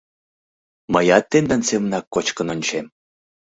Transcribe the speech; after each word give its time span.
—Мыят 0.93 1.25
тендан 1.31 1.61
семынак 1.69 2.05
кочкын 2.13 2.47
ончем. 2.53 2.85